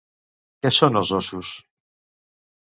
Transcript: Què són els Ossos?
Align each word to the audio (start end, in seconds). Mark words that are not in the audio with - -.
Què 0.65 0.71
són 0.77 0.97
els 1.01 1.11
Ossos? 1.19 1.53